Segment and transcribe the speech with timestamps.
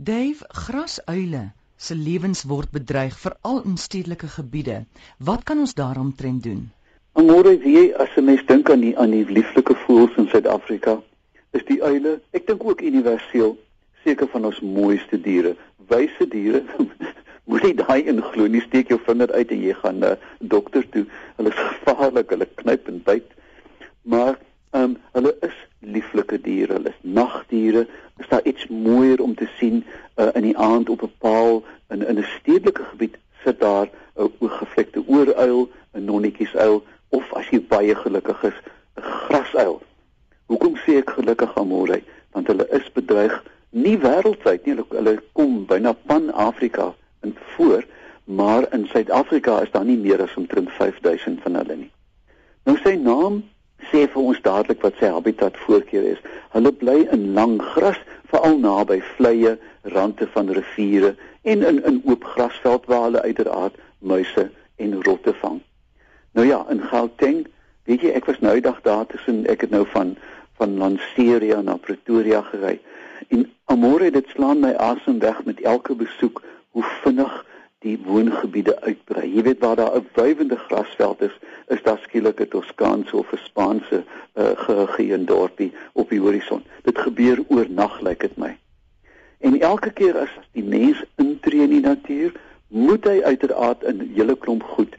[0.00, 4.84] Dave, grasuile se lewens word bedreig veral in stedelike gebiede.
[5.18, 6.70] Wat kan ons daaromtrent doen?
[7.18, 11.02] Amore, wie as 'n mens dink aan die aan die lieflike voëls in Suid-Afrika,
[11.50, 13.58] is die uile, ek dink ook universeel,
[14.04, 15.56] seker van ons mooiste diere.
[15.88, 16.62] Wyse diere
[17.50, 21.06] moenie daai inglo nie steek jou vinger uit en jy gaan na uh, dokter toe
[21.40, 23.30] hulle is gevaarlik hulle knyp en byt
[24.02, 24.36] maar
[24.70, 27.86] ehm um, hulle is lieflike diere hulle is nagdiere
[28.28, 29.84] is daar iets mooier om te sien
[30.16, 34.32] uh, in die aand op 'n paal in in 'n stedelike gebied sit daar 'n
[34.38, 38.58] oorgevlekte ooruil 'n nonnetjiesuil of as jy baie gelukkig is
[38.96, 39.80] 'n grasuil
[40.46, 42.02] hoekom sê ek gelukkig amore
[42.32, 47.84] want hulle is bedreig nie wêreldwyd nie hulle, hulle kom byna pan Afrika in voor,
[48.24, 51.90] maar in Suid-Afrika is daar nie meer as omtrent 5000 van hulle nie.
[52.64, 53.42] Nou sy naam
[53.90, 56.20] sê vir ons dadelik wat sy habitat voorkeur is.
[56.52, 57.98] Hulle bly in lang gras,
[58.30, 64.50] veral naby vleie, rande van riviere en in in oop grasveld waar hulle uiteraard muise
[64.76, 65.60] en rotte vang.
[66.32, 67.46] Nou ja, in Gauteng,
[67.84, 70.16] weet jy, ek was nou eendag daar tussen ek het nou van
[70.58, 72.80] van Lanseria na Pretoria gery.
[73.28, 76.42] En amore dit slaan my asem weg met elke besoek
[76.74, 77.44] hoe vinnig
[77.84, 79.26] die woongebiede uitbrei.
[79.34, 81.34] Jy weet waar daar 'n wywende grasveld is,
[81.66, 86.64] is daar skielik 'n Toskaanse of 'n Spaanse uh, geheue dorpie op die horison.
[86.82, 88.58] Dit gebeur oornag lyk dit my.
[89.38, 92.32] En elke keer as die mens intree in die natuur,
[92.68, 94.96] moet hy uiteraard 'n hele klomp goed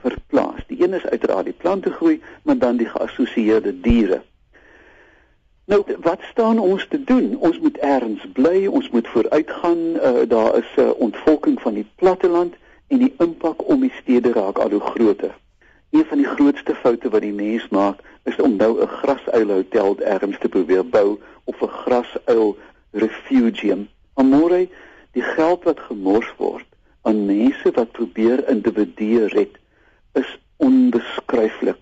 [0.00, 0.66] verplaas.
[0.66, 4.22] Die een is uiteraard die plante groei, maar dan die geassosieerde diere.
[5.66, 7.36] Nou wat staan ons te doen?
[7.38, 9.78] Ons moet ergens bly, ons moet vooruitgaan.
[9.78, 12.54] Uh, daar is 'n uh, ontvolking van die platteland
[12.86, 15.34] en die impak om die stede raak al hoe groter.
[15.90, 19.98] Een van die grootste foute wat die mens maak, is om nou 'n grasuil hotel
[19.98, 22.56] ergens te probeer bou of 'n grasuil
[22.90, 23.88] refugium.
[24.14, 24.68] Amore,
[25.12, 26.66] die geld wat gemors word
[27.02, 29.56] aan mense wat probeer individue red,
[30.12, 31.80] is onbeskryflik.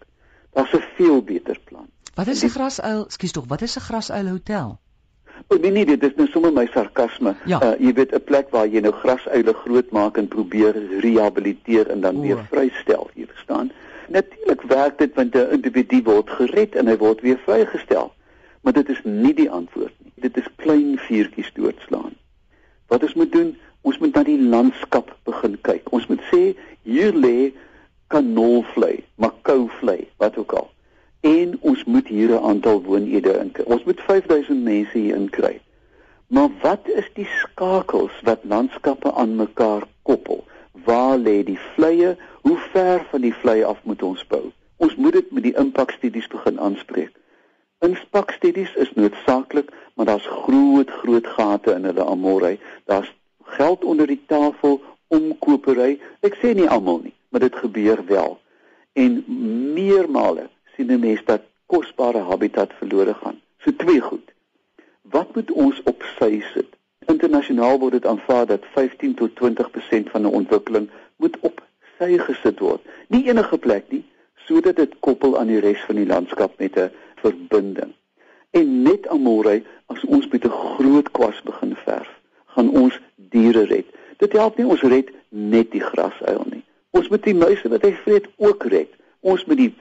[0.52, 1.86] Daar's 'n veel beter plan.
[2.14, 3.04] Wat is 'n grasuil?
[3.08, 4.78] Skus tog, wat is 'n grasuil hotel?
[5.46, 7.34] O nee nee, dit is nou sommer my sarkasme.
[7.44, 7.62] Ja.
[7.62, 12.16] Uh, jy weet 'n plek waar jy nou grasuile grootmaak en probeer rehabiliteer en dan
[12.16, 12.20] o.
[12.20, 13.72] weer vrystel, jy verstaan?
[14.08, 18.12] Natuurlik werk dit want 'n individu word gered en hy word weer vrygestel.
[18.60, 20.12] Maar dit is nie die antwoord nie.
[20.14, 22.12] Dit is klein vuurtjies doodslaan.
[22.86, 25.92] Wat ons moet doen, ons moet na die landskap begin kyk.
[25.92, 27.52] Ons moet sê hier lê
[28.06, 30.72] kanolvlei, makouvlei, wat ook al
[31.22, 33.52] en ons moet hier 'n aantal woonede in.
[33.64, 35.60] Ons moet 5000 mense hier inkry.
[36.26, 40.44] Maar wat is die skakels wat landskappe aan mekaar koppel?
[40.84, 42.16] Waar lê die vleie?
[42.40, 44.52] Hoe ver van die vleie af moet ons bou?
[44.76, 47.12] Ons moet dit met die impakstudies begin aanspreek.
[47.78, 52.58] Impakstudies is noodsaaklik, maar daar's groot groot gate in hulle amorei.
[52.84, 56.00] Daar's geld onder die tafel om kopery.
[56.20, 58.38] Ek sê nie almal nie, maar dit gebeur wel.
[58.92, 59.24] En
[59.74, 63.40] meermale sien 'n mens dat kosbare habitat verlore gaan.
[63.58, 64.32] So twee goed.
[65.02, 66.70] Wat moet ons op sy sit?
[67.06, 71.62] Internasionaal word dit aanvaar dat 15 tot 20% van 'n ontwikkeling moet op
[71.98, 72.80] sy gesit word.
[73.08, 76.90] Nie enige plek nie, sodat dit koppel aan die res van die landskap met 'n
[77.14, 77.92] verbinding.
[78.50, 82.10] En net amorei as ons met 'n groot kwas begin verf,
[82.46, 83.86] gaan ons diere red.
[84.16, 86.64] Dit help nie ons red net die grasuil nie.
[86.90, 88.90] Ons moet die muise wat hy vreet ook red.
[89.20, 89.74] Ons moet die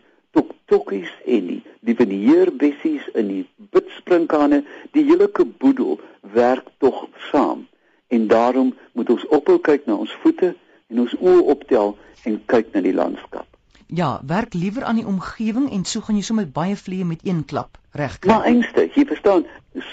[0.72, 3.44] tokkies en die die veneerbessies in die
[3.74, 4.62] bitsprinkane,
[4.94, 6.00] die hele keboedel
[6.36, 7.66] werk tog saam.
[8.08, 10.54] En daarom moet ons ophou kyk na ons voete
[10.92, 11.96] en ons oë optel
[12.30, 13.48] en kyk na die landskap.
[13.92, 17.42] Ja, werk liewer aan die omgewing en so gaan jy sommer baie vliee met een
[17.46, 18.32] klap regkry.
[18.32, 19.44] Maar einste, jy verstaan,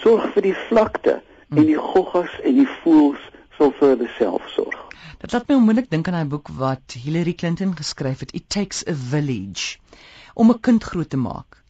[0.03, 1.59] sorg vir die vlakte hmm.
[1.59, 3.25] en die goggas en die voëls
[3.57, 4.78] sal vir hulle self sorg.
[5.19, 8.85] Dit laat my onmiddellik dink aan 'n boek wat Hillary Clinton geskryf het, It Takes
[8.87, 9.79] a Village
[10.35, 11.63] om 'n kind groot te maak.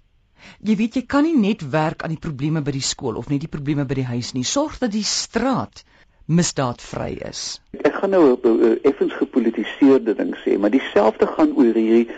[0.62, 3.40] Jy weet jy kan nie net werk aan die probleme by die skool of net
[3.40, 4.44] die probleme by die huis nie.
[4.44, 5.84] Sorg dat die straat
[6.26, 7.60] misdaadvry is.
[7.72, 12.08] Ek gaan nou 'n effens gepolitiseerde ding sê, maar dieselfde gaan oor hierdie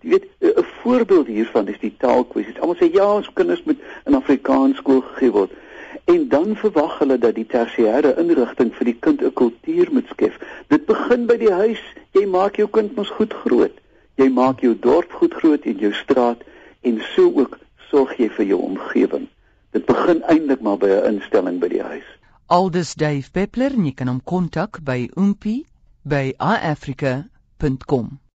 [0.00, 2.60] jy weet 'n voorbeeld hiervan is die taalkwessie.
[2.60, 5.50] Almal sê ja, ons kinders moet in Afrikaans skool gegee word.
[6.04, 10.36] En dan verwag hulle dat die tersiêre inrigting vir die kind 'n kultuur moet skep.
[10.68, 11.82] Dit begin by die huis.
[12.12, 13.76] Jy maak jou kind mos goed groot.
[14.14, 16.40] Jy maak jou dorp goed groot en jou straat
[16.80, 17.58] en so ook
[17.90, 19.28] sorg jy vir jou omgewing.
[19.70, 22.08] Dit begin eintlik maar by 'n instelling by die huis.
[22.46, 25.66] Aldus Dave Peppler jy kan hom kontak by oompie
[26.02, 28.19] by iafrica.com.